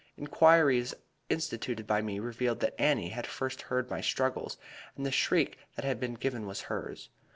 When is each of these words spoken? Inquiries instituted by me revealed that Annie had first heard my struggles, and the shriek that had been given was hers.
Inquiries 0.17 0.95
instituted 1.29 1.85
by 1.85 2.01
me 2.01 2.17
revealed 2.17 2.59
that 2.61 2.73
Annie 2.81 3.09
had 3.09 3.27
first 3.27 3.61
heard 3.61 3.91
my 3.91 4.01
struggles, 4.01 4.57
and 4.97 5.05
the 5.05 5.11
shriek 5.11 5.59
that 5.75 5.85
had 5.85 5.99
been 5.99 6.15
given 6.15 6.47
was 6.47 6.61
hers. 6.61 7.09